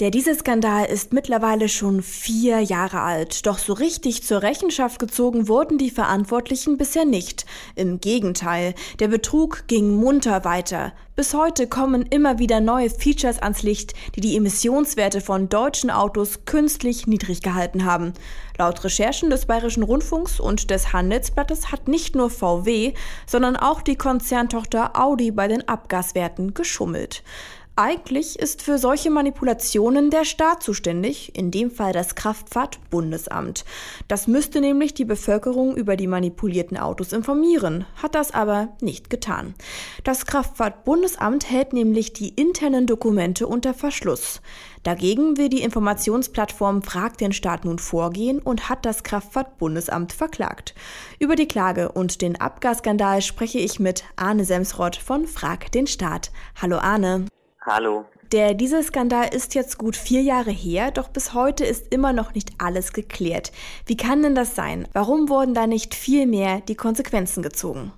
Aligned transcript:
Der 0.00 0.10
Dieselskandal 0.10 0.86
ist 0.86 1.12
mittlerweile 1.12 1.68
schon 1.68 2.02
vier 2.02 2.58
Jahre 2.58 3.02
alt, 3.02 3.46
doch 3.46 3.58
so 3.58 3.74
richtig 3.74 4.24
zur 4.24 4.42
Rechenschaft 4.42 4.98
gezogen 4.98 5.46
wurden 5.46 5.78
die 5.78 5.90
Verantwortlichen 5.90 6.76
bisher 6.78 7.04
nicht. 7.04 7.46
Im 7.76 8.00
Gegenteil, 8.00 8.74
der 8.98 9.06
Betrug 9.06 9.68
ging 9.68 9.94
munter 9.94 10.44
weiter. 10.44 10.92
Bis 11.14 11.32
heute 11.32 11.68
kommen 11.68 12.02
immer 12.02 12.40
wieder 12.40 12.58
neue 12.58 12.90
Features 12.90 13.38
ans 13.38 13.62
Licht, 13.62 13.94
die 14.16 14.20
die 14.20 14.36
Emissionswerte 14.36 15.20
von 15.20 15.48
deutschen 15.48 15.92
Autos 15.92 16.44
künstlich 16.44 17.06
niedrig 17.06 17.40
gehalten 17.40 17.84
haben. 17.84 18.14
Laut 18.58 18.82
Recherchen 18.82 19.30
des 19.30 19.46
Bayerischen 19.46 19.84
Rundfunks 19.84 20.40
und 20.40 20.70
des 20.70 20.92
Handelsblattes 20.92 21.70
hat 21.70 21.86
nicht 21.86 22.16
nur 22.16 22.30
VW, 22.30 22.94
sondern 23.28 23.54
auch 23.54 23.80
die 23.80 23.96
Konzerntochter 23.96 25.00
Audi 25.00 25.30
bei 25.30 25.46
den 25.46 25.68
Abgaswerten 25.68 26.52
geschummelt. 26.52 27.22
Eigentlich 27.76 28.38
ist 28.38 28.62
für 28.62 28.78
solche 28.78 29.10
Manipulationen 29.10 30.08
der 30.08 30.24
Staat 30.24 30.62
zuständig, 30.62 31.36
in 31.36 31.50
dem 31.50 31.72
Fall 31.72 31.92
das 31.92 32.14
Kraftfahrtbundesamt. 32.14 33.64
Das 34.06 34.28
müsste 34.28 34.60
nämlich 34.60 34.94
die 34.94 35.04
Bevölkerung 35.04 35.76
über 35.76 35.96
die 35.96 36.06
manipulierten 36.06 36.76
Autos 36.76 37.12
informieren, 37.12 37.84
hat 38.00 38.14
das 38.14 38.32
aber 38.32 38.68
nicht 38.80 39.10
getan. 39.10 39.54
Das 40.04 40.24
Kraftfahrtbundesamt 40.24 41.50
hält 41.50 41.72
nämlich 41.72 42.12
die 42.12 42.28
internen 42.28 42.86
Dokumente 42.86 43.48
unter 43.48 43.74
Verschluss. 43.74 44.40
Dagegen 44.84 45.36
will 45.36 45.48
die 45.48 45.62
Informationsplattform 45.62 46.82
Frag 46.82 47.18
den 47.18 47.32
Staat 47.32 47.64
nun 47.64 47.80
vorgehen 47.80 48.38
und 48.38 48.68
hat 48.68 48.86
das 48.86 49.02
Kraftfahrtbundesamt 49.02 50.12
verklagt. 50.12 50.76
Über 51.18 51.34
die 51.34 51.48
Klage 51.48 51.90
und 51.90 52.22
den 52.22 52.40
Abgasskandal 52.40 53.20
spreche 53.20 53.58
ich 53.58 53.80
mit 53.80 54.04
Arne 54.14 54.44
Semsrott 54.44 54.94
von 54.94 55.26
Frag 55.26 55.72
den 55.72 55.88
Staat. 55.88 56.30
Hallo 56.62 56.76
Arne. 56.76 57.26
Hallo. 57.66 58.04
Der 58.30 58.52
Dieselskandal 58.52 59.34
ist 59.34 59.54
jetzt 59.54 59.78
gut 59.78 59.96
vier 59.96 60.20
Jahre 60.20 60.50
her, 60.50 60.90
doch 60.90 61.08
bis 61.08 61.32
heute 61.32 61.64
ist 61.64 61.94
immer 61.94 62.12
noch 62.12 62.34
nicht 62.34 62.50
alles 62.58 62.92
geklärt. 62.92 63.52
Wie 63.86 63.96
kann 63.96 64.22
denn 64.22 64.34
das 64.34 64.54
sein? 64.54 64.86
Warum 64.92 65.30
wurden 65.30 65.54
da 65.54 65.66
nicht 65.66 65.94
viel 65.94 66.26
mehr 66.26 66.60
die 66.60 66.74
Konsequenzen 66.74 67.42
gezogen? 67.42 67.92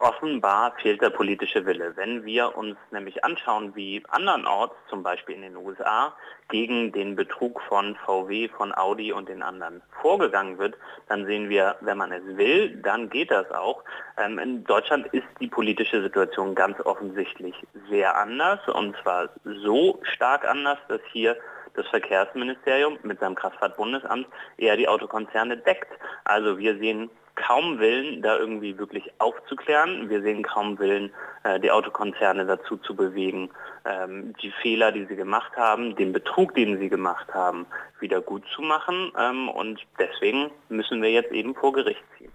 Offenbar 0.00 0.74
fehlt 0.80 1.02
der 1.02 1.10
politische 1.10 1.66
Wille. 1.66 1.96
Wenn 1.96 2.24
wir 2.24 2.56
uns 2.56 2.76
nämlich 2.92 3.24
anschauen, 3.24 3.74
wie 3.74 4.00
andernorts, 4.08 4.76
zum 4.88 5.02
Beispiel 5.02 5.34
in 5.34 5.42
den 5.42 5.56
USA, 5.56 6.14
gegen 6.48 6.92
den 6.92 7.16
Betrug 7.16 7.60
von 7.62 7.96
VW, 8.06 8.48
von 8.48 8.72
Audi 8.72 9.10
und 9.12 9.28
den 9.28 9.42
anderen 9.42 9.82
vorgegangen 10.00 10.56
wird, 10.58 10.76
dann 11.08 11.26
sehen 11.26 11.48
wir, 11.48 11.74
wenn 11.80 11.98
man 11.98 12.12
es 12.12 12.22
will, 12.36 12.76
dann 12.76 13.10
geht 13.10 13.32
das 13.32 13.50
auch. 13.50 13.82
Ähm, 14.16 14.38
in 14.38 14.62
Deutschland 14.62 15.08
ist 15.08 15.26
die 15.40 15.48
politische 15.48 16.00
Situation 16.00 16.54
ganz 16.54 16.78
offensichtlich 16.80 17.56
sehr 17.90 18.16
anders 18.16 18.60
und 18.68 18.96
zwar 19.02 19.30
so 19.42 19.98
stark 20.04 20.44
anders, 20.44 20.78
dass 20.86 21.00
hier 21.10 21.36
das 21.74 21.86
Verkehrsministerium 21.88 22.98
mit 23.02 23.20
seinem 23.20 23.34
Kraftfahrtbundesamt 23.34 24.26
eher 24.56 24.76
die 24.76 24.88
Autokonzerne 24.88 25.56
deckt. 25.56 25.88
Also 26.24 26.58
wir 26.58 26.78
sehen 26.78 27.10
kaum 27.38 27.78
Willen, 27.78 28.20
da 28.22 28.36
irgendwie 28.36 28.76
wirklich 28.78 29.04
aufzuklären. 29.18 30.08
Wir 30.10 30.22
sehen 30.22 30.42
kaum 30.42 30.78
Willen, 30.78 31.10
äh, 31.44 31.60
die 31.60 31.70
Autokonzerne 31.70 32.44
dazu 32.46 32.76
zu 32.78 32.94
bewegen, 32.94 33.50
ähm, 33.84 34.34
die 34.42 34.52
Fehler, 34.62 34.92
die 34.92 35.06
sie 35.06 35.16
gemacht 35.16 35.52
haben, 35.56 35.94
den 35.96 36.12
Betrug, 36.12 36.54
den 36.54 36.78
sie 36.78 36.88
gemacht 36.88 37.32
haben, 37.32 37.66
wieder 38.00 38.20
gut 38.20 38.42
zu 38.54 38.62
machen. 38.62 39.12
Ähm, 39.18 39.48
und 39.48 39.80
deswegen 39.98 40.50
müssen 40.68 41.00
wir 41.00 41.10
jetzt 41.10 41.32
eben 41.32 41.54
vor 41.54 41.72
Gericht 41.72 42.02
ziehen. 42.18 42.32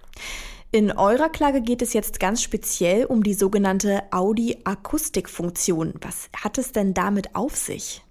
In 0.71 0.91
eurer 0.97 1.29
Klage 1.29 1.61
geht 1.61 1.83
es 1.83 1.93
jetzt 1.93 2.19
ganz 2.19 2.41
speziell 2.41 3.05
um 3.05 3.21
die 3.21 3.35
sogenannte 3.35 4.01
Audi-Akustikfunktion. 4.11 5.93
Was 6.01 6.29
hat 6.35 6.57
es 6.57 6.71
denn 6.71 6.95
damit 6.95 7.35
auf 7.35 7.55
sich? 7.55 8.01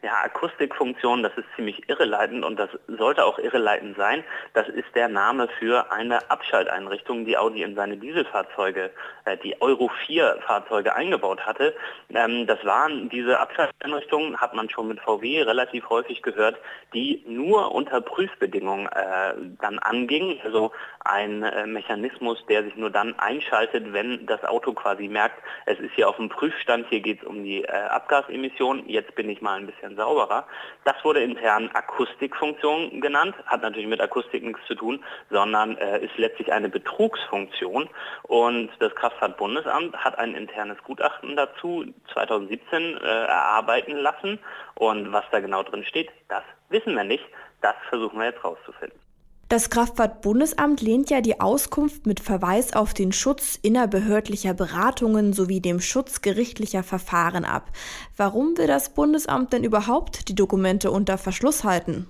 Ja, 0.00 0.12
Akustikfunktion, 0.22 1.24
das 1.24 1.36
ist 1.36 1.46
ziemlich 1.56 1.88
irreleitend 1.88 2.44
und 2.44 2.56
das 2.56 2.70
sollte 2.86 3.24
auch 3.24 3.36
irreleitend 3.40 3.96
sein. 3.96 4.22
Das 4.54 4.68
ist 4.68 4.86
der 4.94 5.08
Name 5.08 5.48
für 5.58 5.90
eine 5.90 6.30
Abschalteinrichtung, 6.30 7.24
die 7.24 7.36
Audi 7.36 7.62
in 7.62 7.74
seine 7.74 7.96
Dieselfahrzeuge, 7.96 8.92
äh, 9.24 9.36
die 9.38 9.60
Euro 9.60 9.90
4 10.06 10.38
Fahrzeuge 10.46 10.94
eingebaut 10.94 11.40
hatte. 11.44 11.74
Ähm, 12.10 12.46
das 12.46 12.64
waren 12.64 13.08
diese 13.08 13.40
Abschalteinrichtungen, 13.40 14.40
hat 14.40 14.54
man 14.54 14.70
schon 14.70 14.86
mit 14.86 15.00
VW 15.00 15.42
relativ 15.42 15.90
häufig 15.90 16.22
gehört, 16.22 16.58
die 16.94 17.24
nur 17.26 17.74
unter 17.74 18.00
Prüfbedingungen 18.00 18.86
äh, 18.86 19.34
dann 19.60 19.80
angingen. 19.80 20.38
Also 20.44 20.70
ein 21.00 21.42
äh, 21.42 21.66
Mechanismus, 21.66 22.38
der 22.48 22.62
sich 22.62 22.76
nur 22.76 22.90
dann 22.90 23.18
einschaltet, 23.18 23.92
wenn 23.92 24.26
das 24.26 24.44
Auto 24.44 24.72
quasi 24.74 25.08
merkt, 25.08 25.42
es 25.66 25.80
ist 25.80 25.94
hier 25.94 26.08
auf 26.08 26.16
dem 26.16 26.28
Prüfstand, 26.28 26.86
hier 26.88 27.00
geht 27.00 27.20
es 27.22 27.26
um 27.26 27.42
die 27.42 27.64
äh, 27.64 27.68
Abgasemissionen, 27.68 28.88
jetzt 28.88 29.14
bin 29.16 29.28
ich 29.28 29.40
mal 29.40 29.58
ein 29.58 29.66
bisschen 29.66 29.87
bisschen 29.88 29.96
sauberer. 29.96 30.46
Das 30.84 30.96
wurde 31.04 31.20
intern 31.22 31.70
Akustikfunktion 31.72 33.00
genannt, 33.00 33.34
hat 33.46 33.62
natürlich 33.62 33.88
mit 33.88 34.00
Akustik 34.00 34.42
nichts 34.42 34.64
zu 34.66 34.74
tun, 34.74 35.04
sondern 35.30 35.76
äh, 35.78 36.04
ist 36.04 36.16
letztlich 36.16 36.52
eine 36.52 36.68
Betrugsfunktion. 36.68 37.88
Und 38.24 38.70
das 38.78 38.94
Kraftfahrtbundesamt 38.94 39.96
hat 39.96 40.18
ein 40.18 40.34
internes 40.34 40.78
Gutachten 40.84 41.36
dazu 41.36 41.84
2017 42.12 42.96
äh, 42.96 43.06
erarbeiten 43.06 43.96
lassen. 43.96 44.38
Und 44.74 45.12
was 45.12 45.24
da 45.30 45.40
genau 45.40 45.62
drin 45.62 45.84
steht, 45.84 46.10
das 46.28 46.42
wissen 46.68 46.94
wir 46.94 47.04
nicht. 47.04 47.24
Das 47.60 47.74
versuchen 47.88 48.18
wir 48.18 48.26
jetzt 48.26 48.44
rauszufinden. 48.44 49.07
Das 49.48 49.70
Kraftfahrtbundesamt 49.70 50.82
lehnt 50.82 51.08
ja 51.08 51.22
die 51.22 51.40
Auskunft 51.40 52.06
mit 52.06 52.20
Verweis 52.20 52.74
auf 52.74 52.92
den 52.92 53.12
Schutz 53.12 53.58
innerbehördlicher 53.62 54.52
Beratungen 54.52 55.32
sowie 55.32 55.60
dem 55.60 55.80
Schutz 55.80 56.20
gerichtlicher 56.20 56.82
Verfahren 56.82 57.46
ab. 57.46 57.72
Warum 58.14 58.58
will 58.58 58.66
das 58.66 58.90
Bundesamt 58.90 59.54
denn 59.54 59.64
überhaupt 59.64 60.28
die 60.28 60.34
Dokumente 60.34 60.90
unter 60.90 61.16
Verschluss 61.16 61.64
halten? 61.64 62.06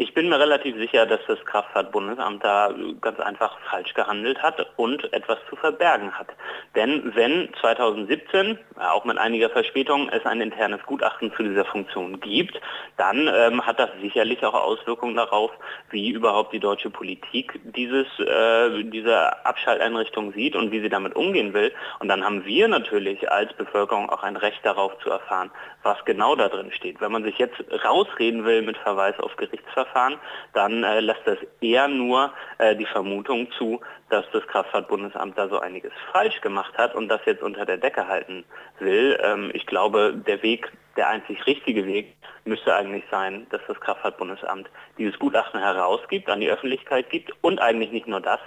Ich 0.00 0.14
bin 0.14 0.28
mir 0.28 0.38
relativ 0.38 0.76
sicher, 0.76 1.06
dass 1.06 1.18
das 1.26 1.44
Kraftfahrtbundesamt 1.44 2.44
da 2.44 2.72
ganz 3.00 3.18
einfach 3.18 3.58
falsch 3.68 3.94
gehandelt 3.94 4.40
hat 4.40 4.64
und 4.76 5.12
etwas 5.12 5.38
zu 5.50 5.56
verbergen 5.56 6.16
hat. 6.16 6.28
Denn 6.76 7.10
wenn 7.16 7.52
2017, 7.60 8.60
auch 8.78 9.04
mit 9.04 9.18
einiger 9.18 9.50
Verspätung, 9.50 10.08
es 10.10 10.24
ein 10.24 10.40
internes 10.40 10.80
Gutachten 10.86 11.32
zu 11.36 11.42
dieser 11.42 11.64
Funktion 11.64 12.20
gibt, 12.20 12.60
dann 12.96 13.26
ähm, 13.26 13.66
hat 13.66 13.80
das 13.80 13.90
sicherlich 14.00 14.44
auch 14.44 14.54
Auswirkungen 14.54 15.16
darauf, 15.16 15.50
wie 15.90 16.10
überhaupt 16.10 16.52
die 16.52 16.60
deutsche 16.60 16.90
Politik 16.90 17.58
dieses, 17.64 18.06
äh, 18.20 18.84
diese 18.84 19.44
Abschalteinrichtung 19.44 20.32
sieht 20.32 20.54
und 20.54 20.70
wie 20.70 20.80
sie 20.80 20.90
damit 20.90 21.16
umgehen 21.16 21.54
will. 21.54 21.72
Und 21.98 22.06
dann 22.06 22.24
haben 22.24 22.44
wir 22.44 22.68
natürlich 22.68 23.32
als 23.32 23.52
Bevölkerung 23.54 24.10
auch 24.10 24.22
ein 24.22 24.36
Recht 24.36 24.64
darauf 24.64 24.96
zu 25.00 25.10
erfahren, 25.10 25.50
was 25.82 25.96
genau 26.04 26.36
da 26.36 26.48
drin 26.48 26.70
steht. 26.70 27.00
Wenn 27.00 27.10
man 27.10 27.24
sich 27.24 27.36
jetzt 27.38 27.56
rausreden 27.84 28.44
will 28.44 28.62
mit 28.62 28.76
Verweis 28.76 29.18
auf 29.18 29.34
Gerichtsverfahren, 29.36 29.87
Verfahren, 29.88 30.18
dann 30.52 30.84
äh, 30.84 31.00
lässt 31.00 31.22
das 31.24 31.38
eher 31.60 31.88
nur 31.88 32.32
äh, 32.58 32.76
die 32.76 32.86
Vermutung 32.86 33.50
zu, 33.52 33.80
dass 34.10 34.24
das 34.32 34.46
Kraftfahrtbundesamt 34.46 35.36
da 35.36 35.48
so 35.48 35.58
einiges 35.58 35.92
falsch 36.12 36.40
gemacht 36.40 36.76
hat 36.76 36.94
und 36.94 37.08
das 37.08 37.20
jetzt 37.26 37.42
unter 37.42 37.66
der 37.66 37.78
Decke 37.78 38.06
halten 38.06 38.44
will. 38.78 39.18
Ähm, 39.22 39.50
ich 39.54 39.66
glaube, 39.66 40.14
der 40.14 40.42
Weg, 40.42 40.70
der 40.96 41.08
einzig 41.08 41.44
richtige 41.46 41.86
Weg 41.86 42.14
müsste 42.44 42.74
eigentlich 42.74 43.04
sein, 43.10 43.46
dass 43.50 43.60
das 43.66 43.80
Kraftfahrtbundesamt 43.80 44.68
dieses 44.96 45.18
Gutachten 45.18 45.60
herausgibt, 45.60 46.28
an 46.28 46.40
die 46.40 46.50
Öffentlichkeit 46.50 47.10
gibt 47.10 47.32
und 47.42 47.60
eigentlich 47.60 47.92
nicht 47.92 48.06
nur 48.06 48.20
das, 48.20 48.40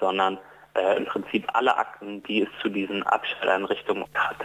sondern 0.00 0.38
äh, 0.74 0.96
im 0.96 1.06
Prinzip 1.06 1.46
alle 1.52 1.76
Akten, 1.76 2.22
die 2.24 2.42
es 2.42 2.48
zu 2.62 2.68
diesen 2.68 3.02
Abschalteinrichtungen 3.02 4.06
hat. 4.14 4.36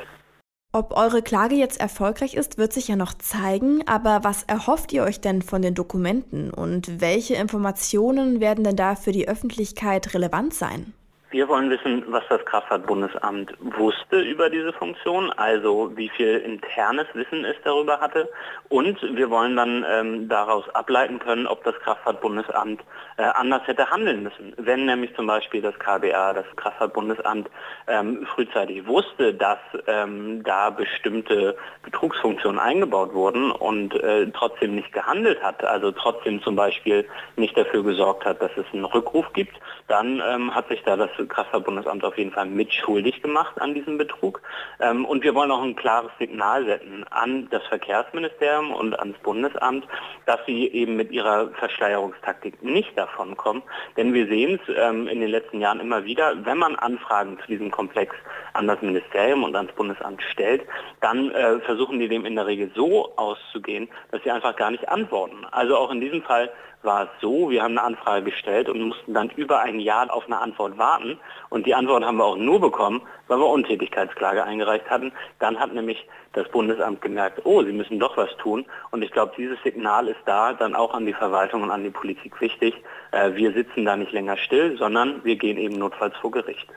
Ob 0.75 0.97
eure 0.97 1.21
Klage 1.21 1.53
jetzt 1.53 1.79
erfolgreich 1.79 2.33
ist, 2.33 2.57
wird 2.57 2.73
sich 2.73 2.87
ja 2.87 2.95
noch 2.95 3.13
zeigen, 3.13 3.87
aber 3.87 4.23
was 4.23 4.41
erhofft 4.41 4.91
ihr 4.91 5.03
euch 5.03 5.21
denn 5.21 5.43
von 5.43 5.61
den 5.61 5.75
Dokumenten 5.75 6.49
und 6.49 6.99
welche 6.99 7.35
Informationen 7.35 8.39
werden 8.39 8.63
denn 8.63 8.75
da 8.75 8.95
für 8.95 9.11
die 9.11 9.27
Öffentlichkeit 9.27 10.15
relevant 10.15 10.55
sein? 10.55 10.93
Wir 11.33 11.47
wollen 11.47 11.71
wissen, 11.71 12.03
was 12.09 12.21
das 12.29 12.45
Kraftfahrtbundesamt 12.45 13.55
wusste 13.59 14.21
über 14.21 14.51
diese 14.51 14.71
Funktion, 14.71 15.31
also 15.31 15.91
wie 15.95 16.09
viel 16.09 16.37
internes 16.37 17.07
Wissen 17.15 17.43
es 17.43 17.55
darüber 17.63 17.99
hatte. 17.99 18.29
Und 18.69 19.01
wir 19.01 19.31
wollen 19.31 19.55
dann 19.55 19.83
ähm, 19.89 20.29
daraus 20.29 20.69
ableiten 20.75 21.17
können, 21.17 21.47
ob 21.47 21.63
das 21.63 21.73
Kraftfahrtbundesamt 21.79 22.81
äh, 23.17 23.23
anders 23.23 23.63
hätte 23.65 23.89
handeln 23.89 24.21
müssen. 24.21 24.53
Wenn 24.57 24.85
nämlich 24.85 25.15
zum 25.15 25.25
Beispiel 25.25 25.63
das 25.63 25.73
KBA, 25.79 26.33
das 26.33 26.45
Kraftfahrtbundesamt, 26.55 27.49
ähm, 27.87 28.27
frühzeitig 28.35 28.85
wusste, 28.85 29.33
dass 29.33 29.57
ähm, 29.87 30.43
da 30.43 30.69
bestimmte 30.69 31.57
Betrugsfunktionen 31.81 32.59
eingebaut 32.59 33.11
wurden 33.15 33.51
und 33.51 33.95
äh, 33.95 34.27
trotzdem 34.31 34.75
nicht 34.75 34.93
gehandelt 34.93 35.41
hat, 35.41 35.63
also 35.63 35.91
trotzdem 35.91 36.43
zum 36.43 36.55
Beispiel 36.55 37.07
nicht 37.37 37.57
dafür 37.57 37.83
gesorgt 37.83 38.23
hat, 38.23 38.39
dass 38.39 38.51
es 38.55 38.65
einen 38.71 38.85
Rückruf 38.85 39.33
gibt, 39.33 39.59
dann 39.87 40.21
ähm, 40.27 40.53
hat 40.53 40.67
sich 40.69 40.83
da 40.83 40.95
das 40.95 41.09
Kraftfahrtbundesamt 41.27 42.03
auf 42.03 42.17
jeden 42.17 42.31
Fall 42.31 42.45
mitschuldig 42.45 43.21
gemacht 43.21 43.59
an 43.61 43.73
diesem 43.73 43.97
Betrug. 43.97 44.41
Ähm, 44.79 45.05
und 45.05 45.23
wir 45.23 45.35
wollen 45.35 45.51
auch 45.51 45.63
ein 45.63 45.75
klares 45.75 46.11
Signal 46.19 46.65
setzen 46.65 47.05
an 47.09 47.47
das 47.49 47.63
Verkehrsministerium 47.67 48.71
und 48.71 48.97
ans 48.99 49.17
Bundesamt, 49.19 49.85
dass 50.25 50.39
sie 50.45 50.67
eben 50.67 50.95
mit 50.95 51.11
ihrer 51.11 51.49
Verschleierungstaktik 51.59 52.61
nicht 52.63 52.97
davon 52.97 53.37
kommen. 53.37 53.63
Denn 53.97 54.13
wir 54.13 54.27
sehen 54.27 54.59
es 54.61 54.75
ähm, 54.75 55.07
in 55.07 55.19
den 55.19 55.29
letzten 55.29 55.59
Jahren 55.59 55.79
immer 55.79 56.05
wieder, 56.05 56.45
wenn 56.45 56.57
man 56.57 56.75
Anfragen 56.75 57.39
zu 57.39 57.47
diesem 57.47 57.71
Komplex 57.71 58.15
an 58.53 58.67
das 58.67 58.81
Ministerium 58.81 59.43
und 59.43 59.55
ans 59.55 59.71
Bundesamt 59.73 60.21
stellt, 60.31 60.61
dann 61.01 61.31
äh, 61.31 61.59
versuchen 61.61 61.99
die 61.99 62.07
dem 62.07 62.25
in 62.25 62.35
der 62.35 62.47
Regel 62.47 62.71
so 62.75 63.15
auszugehen, 63.15 63.89
dass 64.11 64.23
sie 64.23 64.31
einfach 64.31 64.55
gar 64.55 64.71
nicht 64.71 64.87
antworten. 64.89 65.45
Also 65.51 65.77
auch 65.77 65.91
in 65.91 66.01
diesem 66.01 66.21
Fall 66.23 66.51
war 66.83 67.03
es 67.03 67.09
so, 67.21 67.49
wir 67.49 67.63
haben 67.63 67.77
eine 67.77 67.87
Anfrage 67.87 68.25
gestellt 68.25 68.69
und 68.69 68.81
mussten 68.81 69.13
dann 69.13 69.29
über 69.31 69.61
ein 69.61 69.79
Jahr 69.79 70.13
auf 70.13 70.25
eine 70.25 70.39
Antwort 70.39 70.77
warten. 70.77 71.12
Und 71.49 71.65
die 71.65 71.75
Antwort 71.75 72.03
haben 72.03 72.17
wir 72.17 72.25
auch 72.25 72.37
nur 72.37 72.59
bekommen, 72.59 73.01
weil 73.27 73.39
wir 73.39 73.47
Untätigkeitsklage 73.47 74.43
eingereicht 74.43 74.89
hatten. 74.89 75.11
Dann 75.39 75.59
hat 75.59 75.73
nämlich 75.73 76.07
das 76.33 76.49
Bundesamt 76.49 77.01
gemerkt, 77.01 77.41
oh, 77.45 77.63
sie 77.63 77.71
müssen 77.71 77.99
doch 77.99 78.17
was 78.17 78.35
tun. 78.37 78.65
Und 78.91 79.03
ich 79.03 79.11
glaube, 79.11 79.33
dieses 79.37 79.61
Signal 79.63 80.07
ist 80.07 80.21
da 80.25 80.53
dann 80.53 80.75
auch 80.75 80.93
an 80.93 81.05
die 81.05 81.13
Verwaltung 81.13 81.63
und 81.63 81.71
an 81.71 81.83
die 81.83 81.89
Politik 81.89 82.39
wichtig. 82.41 82.75
Äh, 83.11 83.35
wir 83.35 83.53
sitzen 83.53 83.85
da 83.85 83.95
nicht 83.95 84.11
länger 84.11 84.37
still, 84.37 84.77
sondern 84.77 85.23
wir 85.23 85.35
gehen 85.35 85.57
eben 85.57 85.77
notfalls 85.77 86.15
vor 86.17 86.31
Gericht. 86.31 86.67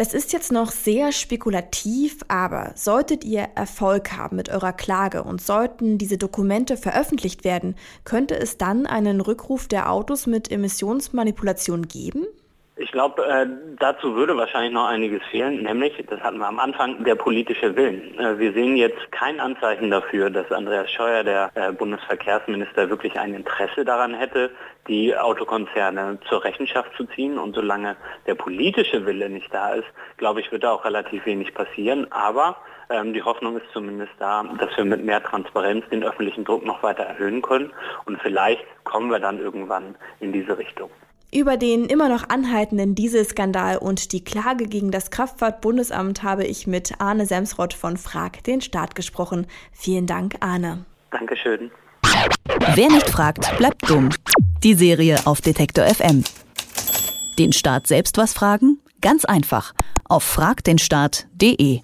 Das 0.00 0.14
ist 0.14 0.32
jetzt 0.32 0.50
noch 0.50 0.70
sehr 0.70 1.12
spekulativ, 1.12 2.20
aber 2.28 2.72
solltet 2.74 3.22
ihr 3.22 3.48
Erfolg 3.54 4.16
haben 4.16 4.36
mit 4.36 4.48
eurer 4.48 4.72
Klage 4.72 5.22
und 5.22 5.42
sollten 5.42 5.98
diese 5.98 6.16
Dokumente 6.16 6.78
veröffentlicht 6.78 7.44
werden, 7.44 7.74
könnte 8.04 8.34
es 8.34 8.56
dann 8.56 8.86
einen 8.86 9.20
Rückruf 9.20 9.68
der 9.68 9.92
Autos 9.92 10.26
mit 10.26 10.50
Emissionsmanipulation 10.50 11.86
geben? 11.86 12.26
Ich 12.82 12.92
glaube, 12.92 13.22
äh, 13.26 13.46
dazu 13.78 14.14
würde 14.16 14.38
wahrscheinlich 14.38 14.72
noch 14.72 14.86
einiges 14.86 15.22
fehlen, 15.30 15.64
nämlich, 15.64 16.02
das 16.08 16.18
hatten 16.20 16.38
wir 16.38 16.48
am 16.48 16.58
Anfang, 16.58 17.04
der 17.04 17.14
politische 17.14 17.76
Willen. 17.76 18.18
Äh, 18.18 18.38
wir 18.38 18.54
sehen 18.54 18.74
jetzt 18.74 19.12
kein 19.12 19.38
Anzeichen 19.38 19.90
dafür, 19.90 20.30
dass 20.30 20.50
Andreas 20.50 20.90
Scheuer, 20.90 21.22
der 21.22 21.50
äh, 21.56 21.72
Bundesverkehrsminister, 21.72 22.88
wirklich 22.88 23.20
ein 23.20 23.34
Interesse 23.34 23.84
daran 23.84 24.14
hätte, 24.14 24.50
die 24.88 25.14
Autokonzerne 25.14 26.20
zur 26.26 26.42
Rechenschaft 26.42 26.90
zu 26.96 27.04
ziehen. 27.04 27.36
Und 27.38 27.54
solange 27.54 27.96
der 28.26 28.34
politische 28.34 29.04
Wille 29.04 29.28
nicht 29.28 29.52
da 29.52 29.74
ist, 29.74 29.88
glaube 30.16 30.40
ich, 30.40 30.50
wird 30.50 30.64
da 30.64 30.72
auch 30.72 30.86
relativ 30.86 31.26
wenig 31.26 31.52
passieren. 31.52 32.10
Aber 32.10 32.56
ähm, 32.88 33.12
die 33.12 33.22
Hoffnung 33.22 33.58
ist 33.58 33.70
zumindest 33.74 34.12
da, 34.18 34.42
dass 34.58 34.74
wir 34.78 34.86
mit 34.86 35.04
mehr 35.04 35.22
Transparenz 35.22 35.86
den 35.90 36.02
öffentlichen 36.02 36.44
Druck 36.44 36.64
noch 36.64 36.82
weiter 36.82 37.02
erhöhen 37.02 37.42
können. 37.42 37.72
Und 38.06 38.22
vielleicht 38.22 38.64
kommen 38.84 39.10
wir 39.10 39.18
dann 39.20 39.38
irgendwann 39.38 39.96
in 40.20 40.32
diese 40.32 40.56
Richtung. 40.56 40.88
Über 41.32 41.56
den 41.56 41.84
immer 41.84 42.08
noch 42.08 42.28
anhaltenden 42.28 42.96
Dieselskandal 42.96 43.78
und 43.78 44.12
die 44.12 44.24
Klage 44.24 44.66
gegen 44.66 44.90
das 44.90 45.12
Kraftfahrtbundesamt 45.12 46.24
habe 46.24 46.44
ich 46.44 46.66
mit 46.66 46.94
Arne 46.98 47.24
Semsrott 47.24 47.72
von 47.72 47.96
Frag 47.96 48.42
den 48.44 48.60
Staat 48.60 48.96
gesprochen. 48.96 49.46
Vielen 49.72 50.06
Dank, 50.06 50.34
Arne. 50.40 50.84
Dankeschön. 51.12 51.70
Wer 52.74 52.88
nicht 52.88 53.08
fragt, 53.08 53.56
bleibt 53.58 53.88
dumm. 53.88 54.08
Die 54.64 54.74
Serie 54.74 55.18
auf 55.24 55.40
Detektor 55.40 55.86
FM. 55.86 56.24
Den 57.38 57.52
Staat 57.52 57.86
selbst 57.86 58.18
was 58.18 58.32
fragen? 58.32 58.80
Ganz 59.00 59.24
einfach. 59.24 59.72
Auf 60.08 60.24
fragdenstaat.de. 60.24 61.80